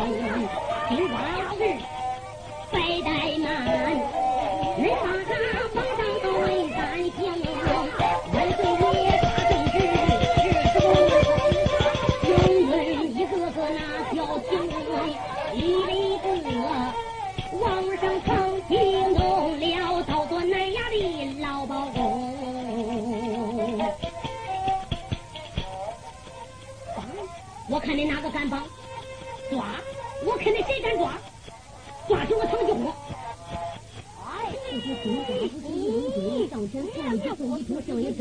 [0.00, 0.48] 江湖，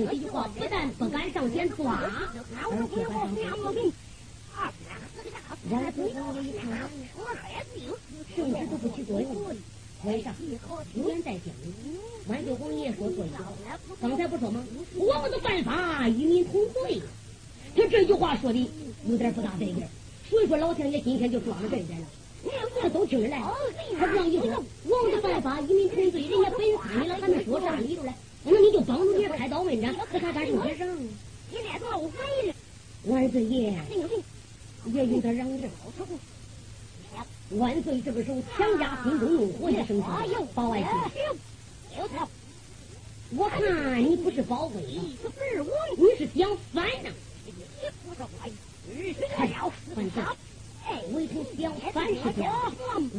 [0.05, 3.51] 这句话，不但不敢上前抓，而且还上前。
[5.69, 6.89] 万岁王爷一看，
[8.35, 9.35] 圣旨都不起作用，
[10.05, 10.33] 为啥？
[10.95, 11.53] 有人在讲。
[12.27, 13.43] 万岁王爷说错一个，
[14.01, 14.63] 刚才不说吗？
[14.95, 17.01] 我们的办法与民同罪。
[17.75, 18.69] 他这句话说的
[19.05, 19.83] 有点不大对劲，
[20.29, 22.05] 所以说老天爷今天就装了阵来了。
[22.81, 23.43] 这都听着来，
[23.99, 30.87] 他这样一说，我们的办法与民同罪，人家本参你了，还能说啥理由来，那你就帮助你开刀问斩，可他敢受些上？
[33.05, 33.73] 万岁爷。
[34.85, 35.69] 也有点嚷嚷。
[37.51, 40.05] 万岁这个时候强加心中怒火一声说
[40.55, 40.87] ：“包外卿，
[43.31, 45.17] 我看你不是保卫，你
[46.17, 47.09] 是想反呢？
[51.57, 52.39] 想反是真，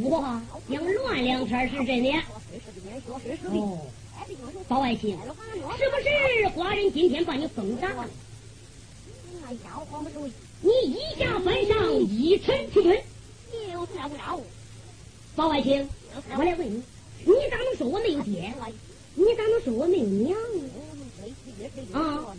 [0.02, 2.08] 我想乱两天是真的。
[3.50, 3.86] 哦，
[4.68, 6.08] 包爱卿，是不是
[6.58, 7.90] 寡人今天把你封赏？
[10.62, 13.00] 你一下翻上，一臣去准。
[15.34, 15.88] 包爱卿，
[16.36, 16.82] 我来问你，
[17.24, 18.52] 你咋能说我没有爹？
[19.14, 20.38] 你咋能说我没有娘？
[21.92, 22.34] 啊！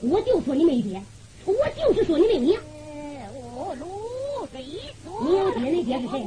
[0.00, 1.02] 我就说你没爹，
[1.44, 2.62] 我就是说你没有娘。
[4.52, 6.24] 你有爹，你爹是谁？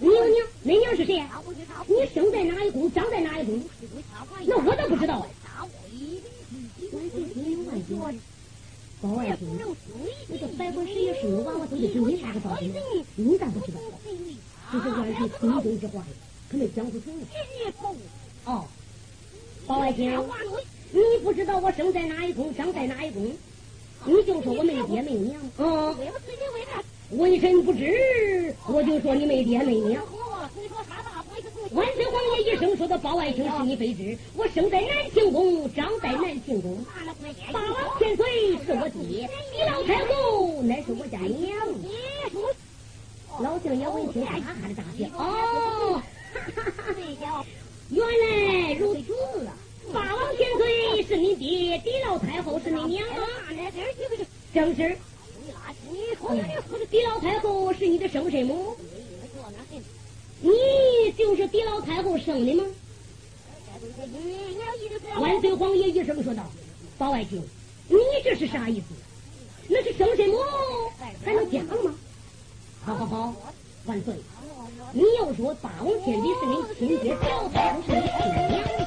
[0.00, 1.22] 你有娘，你娘是谁？
[1.86, 3.62] 你生在哪一宫，长在哪一宫？
[4.46, 5.26] 那我倒不知道啊。
[9.00, 9.48] 包外卿，
[10.28, 12.74] 那个百官十一生的娃娃都得是你啥个造型？
[13.14, 13.80] 你咋不知道？
[14.72, 16.06] 这是万岁心中之话呀，
[16.50, 17.06] 可没讲出口。
[18.44, 18.66] 哦，
[19.66, 20.12] 包外卿，
[20.90, 23.32] 你不知道我生在哪一宫，长在哪一宫，
[24.04, 25.40] 你就说我没爹没娘。
[25.58, 25.96] 嗯，
[27.12, 30.02] 微臣不知，我就说你没爹没娘。
[31.72, 36.84] 万岁王爷一生说的包外卿是你非知，我生在南庆宫，长在南庆宫，
[37.52, 41.56] 八王千岁是我爹，李老太后乃是我家娘。
[43.40, 45.06] 老将爷闻听，哈哈的大笑。
[45.16, 46.02] 哦，
[47.90, 49.02] 原来如此，
[49.92, 53.06] 八王千岁是你爹，李老太后是你娘？
[54.52, 54.96] 正是。
[56.90, 58.76] 李老太后是你的生身母。
[60.42, 62.64] 你就是狄老太后生的吗？
[65.18, 66.44] 万岁皇爷一声说道
[66.96, 67.42] ：“包爱卿，
[67.88, 68.86] 你这是啥意思？
[69.68, 70.38] 那是生身母，
[71.24, 71.94] 还能讲吗？”
[72.84, 73.34] 好好好，
[73.84, 74.14] 万岁，
[74.92, 78.08] 你要说八王千里是你亲爹，狄老太后是你亲
[78.48, 78.79] 娘，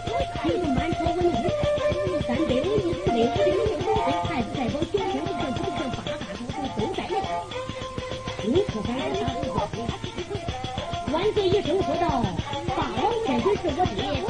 [13.91, 14.22] Yeah.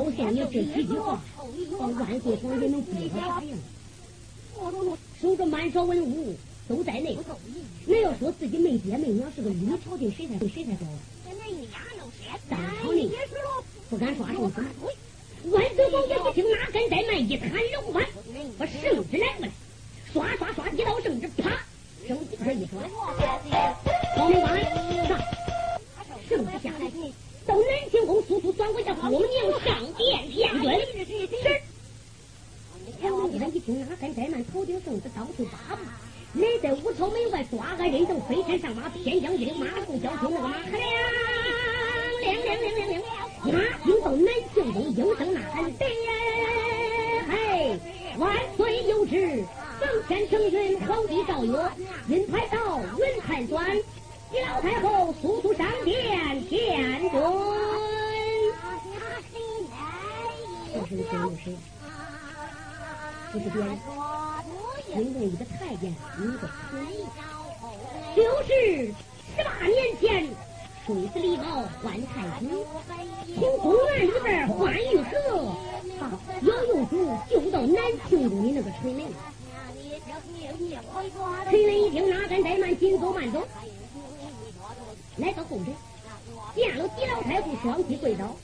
[0.00, 1.20] 老相爷这几句话，
[1.78, 3.58] 把万岁皇帝能逼他啥样？
[5.20, 6.34] 守着满朝文武
[6.66, 7.18] 都在内，
[7.84, 10.86] 那要说自己没爹没娘是个女朝廷，谁才谁才高？
[12.48, 13.10] 当朝内
[13.90, 14.64] 不敢刷圣旨。
[15.50, 18.02] 万岁皇爷一听哪敢怠慢，一弹龙环，
[18.56, 19.52] 把圣旨来过来，
[20.14, 21.60] 刷刷刷一道圣旨，啪，
[22.08, 22.88] 圣旨这一转，
[24.16, 24.64] 黄门官
[25.06, 25.20] 上，
[26.26, 26.90] 圣旨下来，
[27.50, 30.72] 到南清宫速速转回这姑娘上殿见准。
[31.42, 31.60] 是。
[33.02, 35.82] 黄门官一听哪敢怠慢，头顶圣旨到处八步，
[36.40, 40.80] 来在五朝门外抓个人等飞身上马，偏将军马上交出那个马亮。
[42.20, 43.02] 亮亮亮亮亮！
[43.46, 45.84] 马听到南庆宫应声呐喊：得
[47.30, 47.78] 嘿，
[48.18, 49.44] 万岁有旨，
[49.80, 51.68] 奉天承运，皇帝诏曰：
[52.08, 53.76] 运牌到，运牌转，
[54.32, 57.20] 老太后速速上殿见准。
[60.72, 61.18] 这是谁？
[61.18, 61.56] 有谁？
[63.32, 63.78] 不是别人，
[64.94, 66.86] 因为一个太监，一个仆人，
[68.14, 68.94] 就是
[69.36, 70.28] 十八年前。
[70.86, 71.44] 水子李宝
[71.82, 72.46] 换太子，
[73.38, 75.54] 从公园里边换玉河，
[76.00, 76.02] 把
[76.42, 76.92] 姚右主
[77.28, 77.76] 救到南
[78.08, 79.04] 庆宫的那个陈雷。
[81.44, 83.46] 陈雷一听哪敢怠慢，紧走慢走，
[85.20, 85.76] 来到后边，
[86.54, 88.34] 见了狄老太后，双膝跪倒。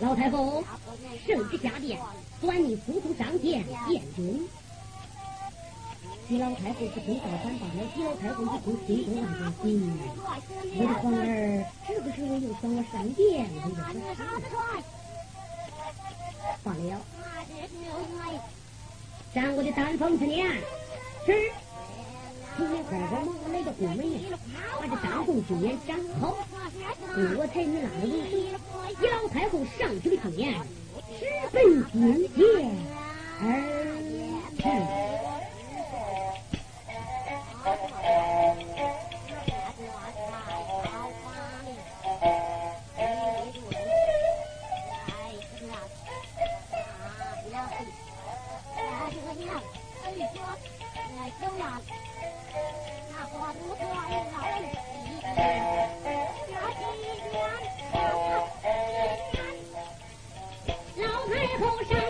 [0.00, 0.64] 老太后，
[1.26, 1.98] 圣旨下殿，
[2.40, 4.48] 转你速速上殿见君。
[6.28, 9.92] 狄老太后是听造反罢了，狄老太后一听心中万种心。
[10.74, 13.46] 我的皇儿，是不是我又想我上殿？
[13.62, 14.20] 我就说
[16.64, 17.00] 罢了。
[19.34, 20.48] 上我的丹凤之年，
[21.26, 21.52] 是。
[22.62, 23.98] 今天快快忙忙来到宫门，
[24.78, 26.36] 把这丹凤之年斩好，
[27.36, 28.32] 我才你拉了入水。
[29.00, 30.54] 狄老太后上去的年，
[31.18, 32.70] 直奔金殿
[33.40, 33.42] 而
[34.56, 34.62] 去。
[61.62, 62.01] 空山。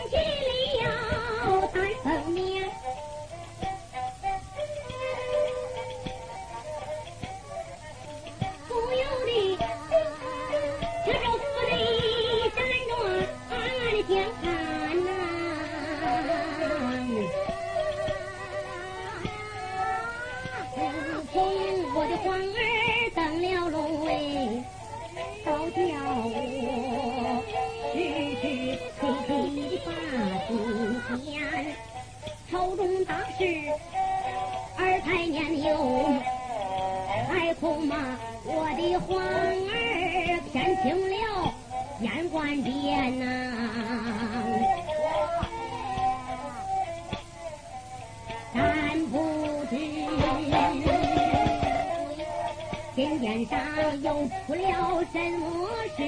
[52.95, 53.59] 今天上
[54.03, 54.13] 又
[54.47, 56.03] 出了什么事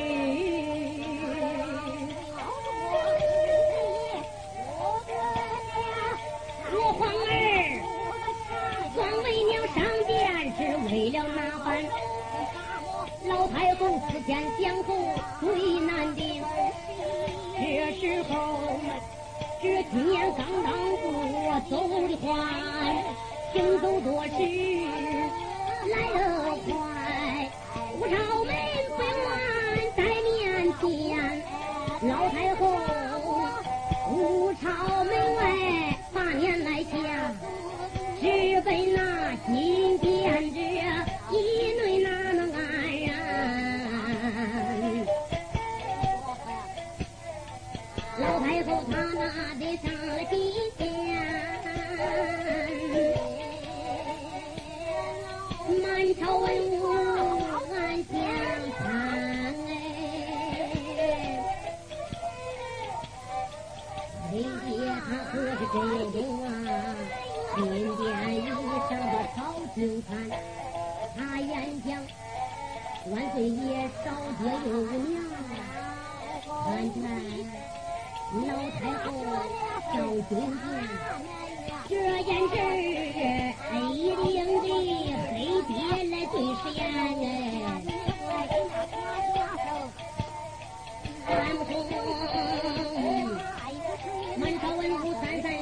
[6.76, 7.30] 我皇儿
[8.94, 9.76] 光为娘上
[10.06, 10.12] 殿
[10.58, 11.66] 是为了哪般
[13.28, 14.94] 老太后思前想后
[15.40, 16.44] 最难定
[17.56, 17.62] 这
[17.98, 18.78] 时候
[19.62, 21.02] 这几年刚刚过
[21.70, 21.72] 走
[22.08, 22.24] 的快
[23.54, 24.30] 行走多时
[25.90, 26.33] 来了
[28.04, 28.52] 无朝门，
[28.98, 29.32] 百万
[29.96, 30.82] 在面前。
[32.02, 32.60] 老太后，
[34.10, 34.66] 五朝
[35.04, 35.42] 门外，
[36.12, 36.92] 八年来下，
[38.20, 38.26] 只
[38.66, 40.04] 为那金戒
[40.50, 40.58] 指，
[41.30, 41.32] 一
[41.80, 42.60] 内那能安
[43.06, 43.08] 然。
[48.18, 49.18] 老太后，她那
[49.58, 49.88] 得上
[50.28, 50.53] 金。
[70.14, 70.38] 看，
[71.16, 71.86] 他眼睛
[73.10, 74.06] 万岁爷少
[74.38, 75.12] 爹又无娘，
[76.46, 76.96] 看看
[78.34, 79.06] 老太后
[79.92, 79.96] 赵
[80.28, 80.62] 君子，
[81.88, 81.92] 这
[82.22, 82.62] 件事儿
[83.92, 84.18] 一的
[85.30, 85.34] 黑
[85.68, 85.70] 别
[86.10, 87.26] 来对是眼哎。
[94.36, 95.53] 满朝文武三三。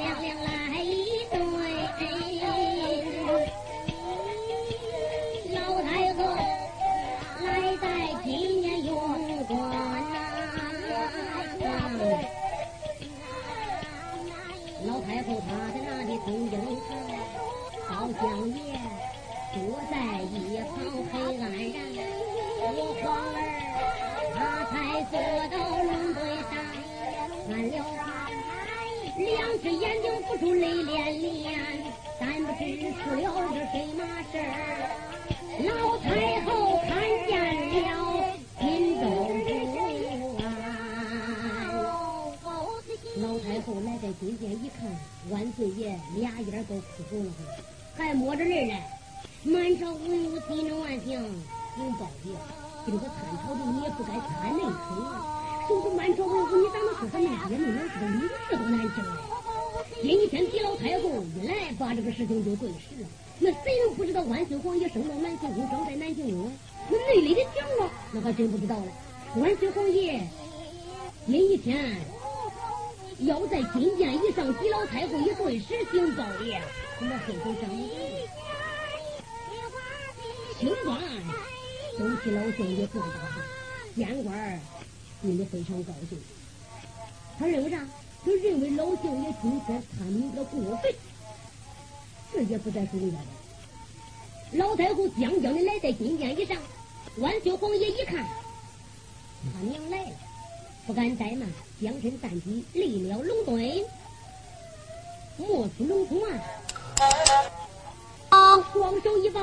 [49.73, 51.07] 满朝文武心中暗想：
[51.75, 52.31] 禀报爷，
[52.85, 52.99] 这个。
[52.99, 53.09] 参
[53.41, 54.69] 朝的你也不该参内坑
[55.03, 55.65] 啊！
[55.67, 58.05] 说是满朝文武，你咋能说他那爹没娘是个。
[58.05, 59.09] 女婿都难听嘞？
[60.03, 62.11] 今天狄老太后一来，把这个。
[62.11, 63.07] 事情就对实了。
[63.39, 66.51] 那谁能不知道万岁皇爷生到南行宫，生在南行宫？
[66.91, 68.85] 那内里的情况，那还真不知道了。
[69.37, 70.21] 万岁皇爷
[71.25, 71.97] 那一天
[73.21, 76.61] 要在金殿以上，狄老太后一对时行报爷，
[77.01, 77.75] 我们黑头上
[80.63, 80.97] 不清官
[81.99, 83.41] 都替老相爷做得好，
[83.95, 84.59] 县官儿
[85.21, 86.17] 心里非常高兴。
[87.37, 87.85] 他认为啥？
[88.23, 90.93] 他认为老相爷今天参与的过分，
[92.31, 94.57] 这也不再说人家的。
[94.57, 96.57] 老太后将将的来在金殿以上，
[97.17, 98.25] 万岁皇爷一看，
[99.43, 100.11] 他娘来了，
[100.87, 101.45] 不敢怠慢，
[101.81, 103.83] 将身站起，立了龙墩，
[105.35, 106.39] 莫出龙通啊！
[108.29, 109.41] 啊，双手一抱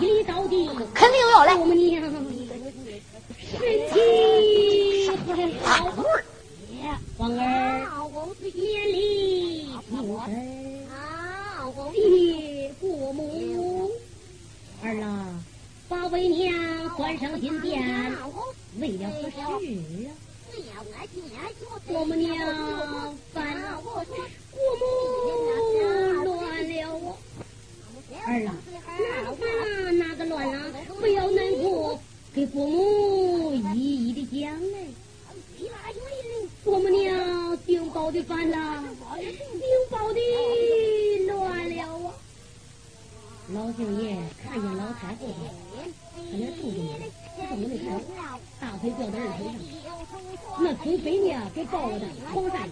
[0.00, 1.54] 一礼到底，肯定要来。
[1.54, 2.48] 我们娘身体
[5.08, 5.16] 好，
[5.64, 5.68] 大
[6.02, 6.24] 儿，
[7.16, 7.38] 皇儿
[8.42, 9.92] 年里平
[10.24, 10.28] 身，
[11.94, 11.98] 谢
[12.80, 13.90] 国母
[14.82, 15.04] 儿啦，
[15.88, 17.82] 把为娘关上金殿，
[18.78, 19.36] 为了何事
[20.06, 20.10] 啊？
[21.88, 22.34] 我们娘
[23.32, 25.69] 烦了，国母。
[28.26, 28.54] 儿啊，
[28.98, 29.40] 哪个烦
[29.84, 31.98] 了，哪个乱了，不要难过，
[32.34, 34.78] 给国母一一的讲来。
[36.64, 38.84] 我们娘顶包的烦了，
[39.18, 40.20] 顶包的
[41.26, 42.14] 乱了啊！
[43.52, 45.34] 老相爷看见老太后了，
[46.14, 46.80] 他那肚子里，
[47.36, 47.74] 他怎么的？
[48.60, 49.40] 大腿吊在二腿
[49.82, 49.88] 上，
[50.60, 52.68] 那腿飞呢给抱的黄山，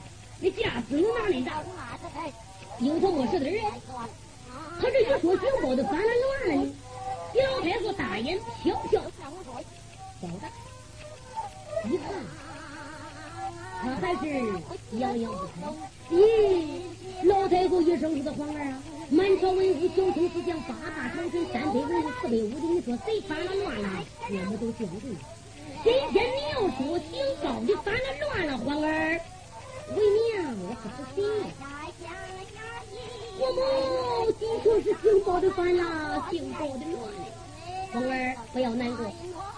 [37.93, 39.11] 皇儿不要难过，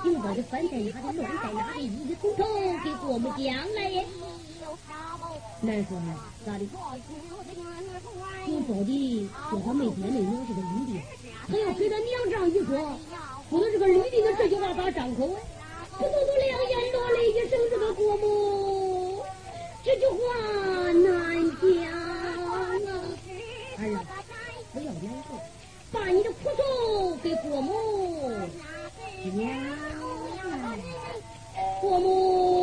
[0.02, 2.44] 姓包的翻在哪里，乱在哪里，一一从头
[2.84, 4.06] 给国母讲来耶。
[5.60, 6.14] 难说呢，
[6.46, 6.64] 咋的？
[8.46, 11.02] 姓包的说他没爹没娘是个绿的，
[11.48, 12.70] 他要给他娘这样一说，
[13.50, 15.40] 说的这个绿的，那这句话咋张口啊？
[15.98, 19.22] 不都都两眼落泪一声，这个国母，
[19.84, 20.16] 这句话
[20.92, 21.60] 难讲
[21.92, 22.70] 啊！
[23.76, 24.04] 儿啊，
[24.72, 24.92] 不要，
[26.12, 27.72] 你的裤头给国母
[29.22, 29.48] 讲来，
[31.80, 32.59] 国母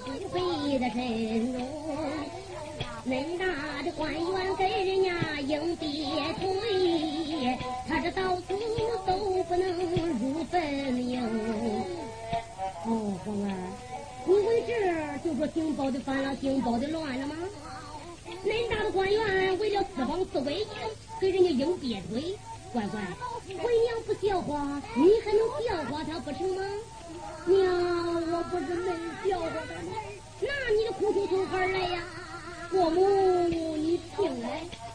[0.00, 1.56] 阵容，
[3.06, 3.44] 恁大
[3.82, 5.86] 的官员给人家硬憋
[6.40, 7.56] 推，
[7.88, 8.42] 他这到死
[9.06, 9.64] 都不能
[10.18, 11.22] 入坟茔。
[12.84, 12.90] 哦，
[13.24, 13.46] 皇儿，
[14.26, 14.70] 你为这
[15.24, 17.36] 就说姓包的反了，姓包的乱了吗？
[18.44, 20.68] 恁大的官员为了四方四威营，
[21.20, 22.36] 给人家硬憋推，
[22.72, 23.00] 乖乖，
[23.48, 26.62] 为娘不笑话，你还能笑话他不成吗？
[27.46, 27.64] 娘，
[28.32, 28.88] 我不是没
[29.30, 29.92] 叫过他吗？
[30.40, 32.02] 拿你的苦楚从何而来呀？
[32.70, 34.85] 伯母，你听来。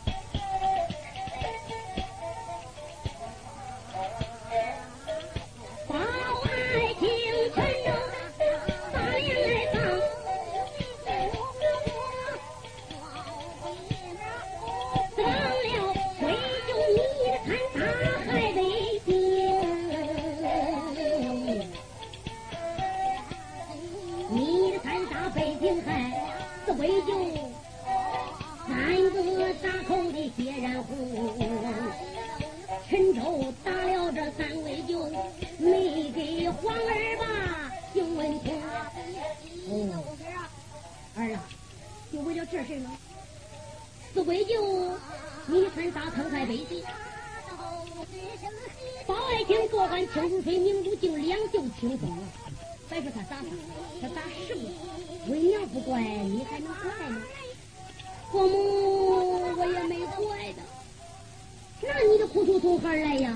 [62.33, 63.33] 糊涂虫孩来呀？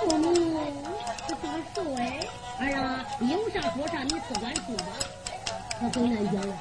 [0.00, 2.20] 父母是咋说哎？
[2.60, 4.84] 儿啊，有啥说啥，你自管说吧。
[5.80, 6.54] 可真难讲了。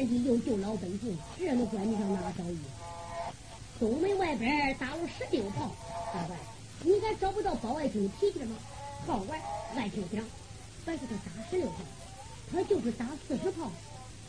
[0.00, 2.58] 人家又救老百姓这能管得上哪个岛屿
[3.78, 5.70] 东门外边打了十六炮
[6.14, 6.38] 咋办
[6.82, 8.56] 你敢找不到包外卿的脾气吗
[9.06, 9.38] 好玩
[9.76, 10.24] 外听讲
[10.86, 11.74] 白给他打十六炮
[12.50, 13.70] 他就是打四十炮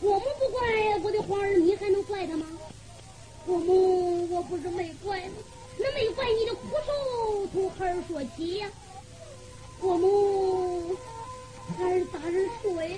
[0.01, 2.45] 我们不怪我的皇儿你还能怪他吗？
[3.47, 5.35] 我不是没怪吗
[5.79, 8.69] 那没怪你的胡受从孩儿说起呀。
[9.79, 10.97] 我们
[11.77, 12.97] 还是大人说呀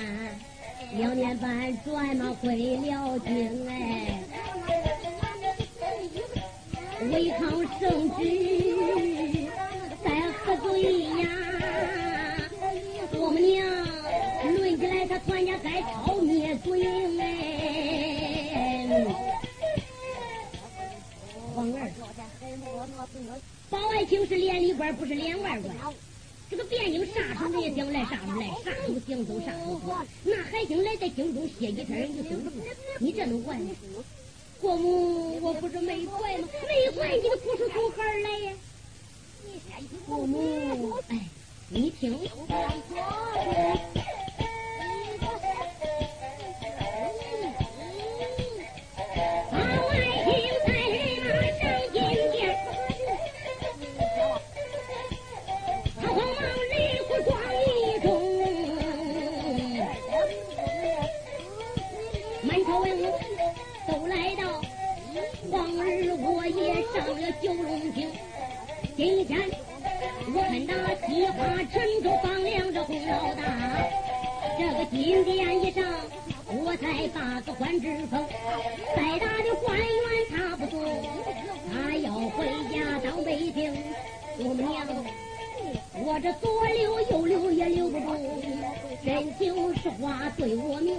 [0.97, 4.21] 两年半转嘛回了京哎，
[7.09, 7.49] 违抗
[7.79, 9.47] 圣旨
[10.03, 11.29] 在喝醉呀？
[13.13, 13.65] 我们娘
[14.53, 16.83] 论起来，他全家该抄灭罪
[17.19, 17.21] 哎。
[21.55, 21.89] 王二，
[23.69, 25.73] 包爱卿是连里官，不是连外官。
[26.71, 29.93] 别扭啥时候也想来啥时候来，啥时候想走啥时候走。
[30.23, 32.49] 那还想来在京中歇几天你走不？
[32.99, 33.59] 你这能管？
[34.61, 36.47] 国母，我不是没怪吗？
[36.69, 38.53] 没怪你的故事从何而来呀？
[40.07, 41.19] 郭母，哎，
[41.67, 42.17] 你听。
[75.23, 75.83] 点一上，
[76.47, 78.25] 我才把个官职封。
[78.95, 79.87] 再大的官员
[80.29, 80.81] 他不做，
[81.71, 83.73] 他要回家到北京。
[84.39, 84.87] 我们娘，
[85.93, 88.05] 我这左留右留也留不住，
[89.05, 90.95] 真情实话对我命。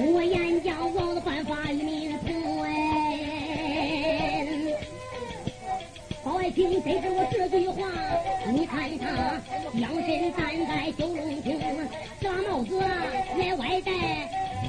[0.00, 2.68] 我演讲忘了犯法与民同哎。
[6.24, 7.90] 包爱卿得知我这句话，
[8.52, 9.06] 你看他
[9.74, 11.58] 江身站在九龙亭，
[12.22, 13.90] 大帽子来外戴，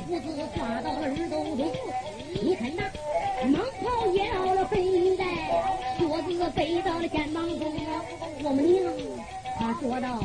[0.08, 1.60] 胡子挂到了耳朵中。
[2.42, 2.90] 你看他
[3.46, 4.82] 蟒袍也到了粉
[5.16, 5.24] 带，
[6.00, 7.72] 靴子背到了肩膀中。
[8.42, 8.92] 我们娘
[9.60, 10.20] 他说道：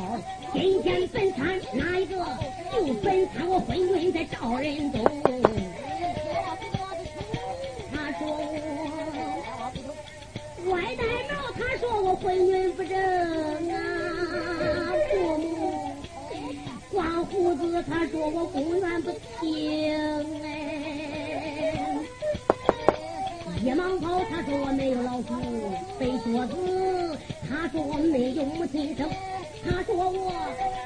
[0.53, 2.25] 今天本餐哪一个？
[2.83, 5.03] 就本餐我婚姻在赵人东。
[7.91, 8.27] 他说
[10.65, 12.97] 我外戴帽，他说我婚姻不正
[13.71, 13.73] 啊。
[15.11, 15.95] 父母
[16.91, 20.34] 刮胡子，他说我公园不听
[23.85, 25.35] 野蟒袍，他说我没有老父；
[25.99, 29.07] 背靴子，他说我没有母亲生。
[29.63, 30.33] 他说我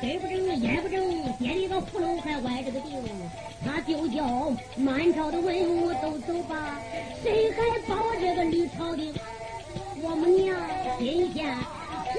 [0.01, 3.03] 身不正，眼不正，爹里个葫芦还歪着个腚。
[3.63, 6.79] 他就叫满朝的文武都走吧，
[7.23, 9.13] 谁还保这个吕朝廷？
[10.01, 10.55] 我们娘
[10.97, 11.57] 心下，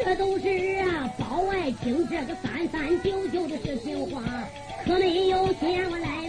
[0.05, 0.49] 这都是
[0.81, 4.23] 啊包爱卿这个三三九九的实情话，
[4.85, 6.29] 可没有嫌我来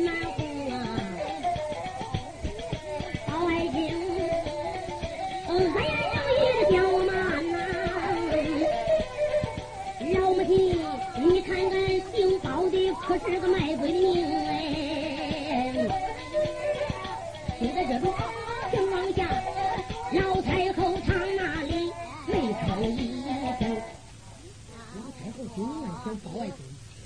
[25.61, 26.55] 太后心里想：包爱卿，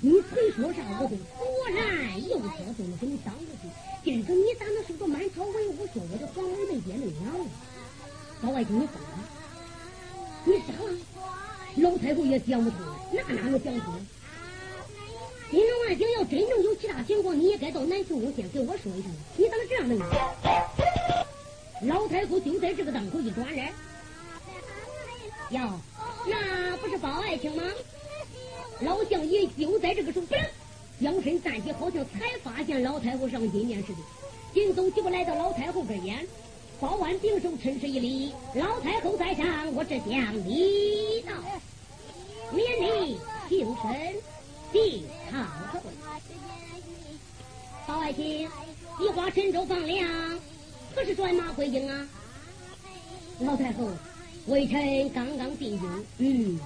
[0.00, 3.68] 你谁说啥我都果然右手都能给你当过去。
[4.04, 7.50] 今儿你咋能受到满朝文武说我的皇儿没爹没娘呢？
[8.42, 9.18] 老外卿，你疯了？
[10.44, 10.88] 你傻了？
[11.76, 12.78] 老太后也想不通，
[13.12, 13.94] 那哪能想通？
[15.50, 19.10] 今日万幸要真正有其他情况，你也该到南庆宫先给我说一声。
[19.36, 20.04] 你咋能这样呢？
[21.82, 22.90] 老太后就在这个？
[22.92, 23.72] 档口一转脸，
[25.50, 25.78] 哟，
[26.26, 27.62] 那不是包爱卿吗？
[28.80, 30.26] 老相爷就在这个时候，
[31.00, 33.98] 将身站起，好像才发现老太后上金殿似的，
[34.52, 36.26] 紧走几步来到老太后跟前。
[36.78, 41.32] 保安顶手，趁势一礼，老太后在上，我只向礼道，
[42.52, 43.16] 免礼
[43.48, 44.14] 平身，
[44.72, 45.80] 进堂会。
[47.86, 48.46] 包爱卿，
[49.00, 50.38] 一花神州放粮，
[50.94, 52.06] 可是转马回营啊？
[53.40, 53.88] 老太后，
[54.48, 56.04] 微臣刚刚进京。
[56.18, 56.60] 嗯，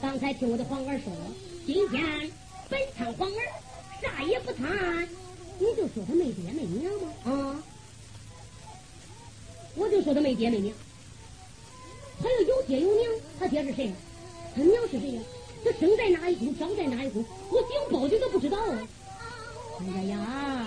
[0.00, 1.12] 刚才听我的皇儿说，
[1.66, 2.30] 今天
[2.68, 3.40] 本参皇儿，
[4.02, 5.08] 啥也不参，
[5.58, 7.08] 你就说他没爹没娘吗？
[7.24, 7.62] 啊？
[9.76, 10.76] 我就说他没爹没娘，
[12.20, 13.92] 他要有爹有娘，他爹是谁？
[14.54, 15.22] 他娘是谁呀？
[15.64, 17.24] 他生在哪一宫，长在哪一宫？
[17.50, 18.58] 我顶包的都不知道。
[19.80, 20.66] 哎呀呀，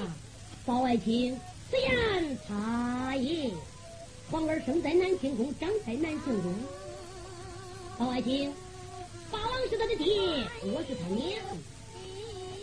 [0.65, 3.53] 包爱卿，此言差矣。
[4.29, 6.53] 皇儿生在南清宫，长在南庆宫。
[7.97, 8.51] 包爱卿，
[9.31, 10.05] 八王是他的爹，
[10.63, 11.39] 我是他娘。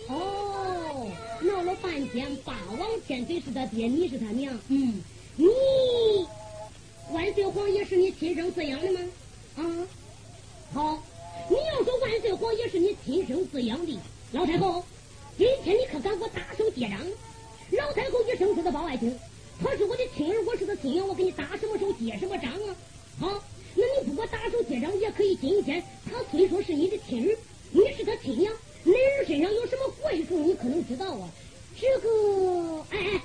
[0.09, 1.11] 哦，
[1.43, 4.59] 闹了半天，霸王千岁是他爹，你是他娘。
[4.69, 5.03] 嗯，
[5.37, 5.47] 你
[7.13, 9.01] 万岁皇爷是你亲生饲养的吗？
[9.57, 9.63] 啊，
[10.73, 11.03] 好，
[11.49, 13.99] 你要说万岁皇爷是你亲生饲养的，
[14.33, 14.85] 老太后，
[15.37, 16.99] 今天你可敢给我打手结账？
[17.73, 19.19] 老太后一生出的包爱卿，
[19.63, 22.77] 他是我的亲儿，我是他亲娘，我给你打什么手结什么账啊？
[23.19, 23.43] 好，
[23.75, 25.35] 那你不给我打手结账也可以。
[25.37, 25.83] 今天
[26.15, 27.37] 他虽说是你的亲儿，
[27.73, 28.53] 你是他亲娘，
[28.85, 31.29] 女儿身上有什么贵处，你可能知道啊？
[31.77, 33.21] 这个，哎哎，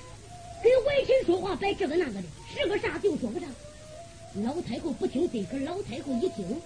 [0.64, 3.46] 跟外亲说话摆这个那个的，是个啥就说个啥。
[4.44, 6.60] 老太后不听这个，老太后一听，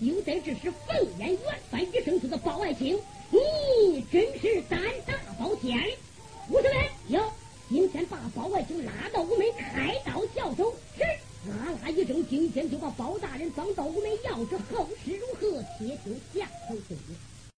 [0.00, 2.98] 又在这是凤眼元翻一生出的包爱卿，
[3.30, 5.78] 你真是胆大包天。
[6.50, 7.22] 五十位哟，
[7.68, 10.74] 今天把包爱卿拉到屋门，开刀下手。
[10.96, 11.04] 是，
[11.46, 15.62] 拉拉一整今天就把包大人装到屋内要知后事如何？
[15.78, 17.14] 且听下回分解